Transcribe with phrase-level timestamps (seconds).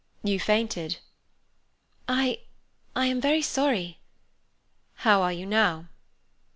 [0.23, 0.97] "You fainted."
[2.07, 3.99] "I—I am very sorry."
[4.95, 5.89] "How are you now?"